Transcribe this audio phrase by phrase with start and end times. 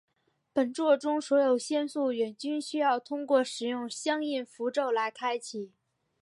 [0.51, 5.73] 本作中所有仙术也均需要通过使用相应符咒来开启。